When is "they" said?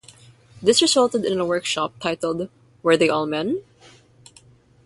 2.97-3.07